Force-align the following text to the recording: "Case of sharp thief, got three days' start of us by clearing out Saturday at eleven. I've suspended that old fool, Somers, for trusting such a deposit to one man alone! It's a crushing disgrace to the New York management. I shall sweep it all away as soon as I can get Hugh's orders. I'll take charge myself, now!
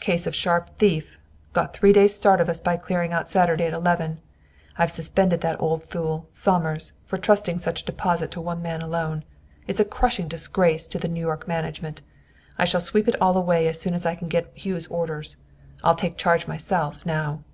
"Case 0.00 0.26
of 0.26 0.34
sharp 0.34 0.70
thief, 0.78 1.20
got 1.52 1.72
three 1.72 1.92
days' 1.92 2.12
start 2.12 2.40
of 2.40 2.48
us 2.48 2.60
by 2.60 2.76
clearing 2.76 3.12
out 3.12 3.28
Saturday 3.28 3.62
at 3.64 3.72
eleven. 3.72 4.18
I've 4.76 4.90
suspended 4.90 5.40
that 5.42 5.60
old 5.62 5.84
fool, 5.84 6.26
Somers, 6.32 6.94
for 7.06 7.16
trusting 7.16 7.58
such 7.60 7.82
a 7.82 7.84
deposit 7.84 8.32
to 8.32 8.40
one 8.40 8.60
man 8.60 8.82
alone! 8.82 9.22
It's 9.68 9.78
a 9.78 9.84
crushing 9.84 10.26
disgrace 10.26 10.88
to 10.88 10.98
the 10.98 11.06
New 11.06 11.20
York 11.20 11.46
management. 11.46 12.02
I 12.58 12.64
shall 12.64 12.80
sweep 12.80 13.06
it 13.06 13.22
all 13.22 13.36
away 13.36 13.68
as 13.68 13.80
soon 13.80 13.94
as 13.94 14.04
I 14.04 14.16
can 14.16 14.26
get 14.26 14.50
Hugh's 14.56 14.88
orders. 14.88 15.36
I'll 15.84 15.94
take 15.94 16.18
charge 16.18 16.48
myself, 16.48 17.06
now! 17.06 17.44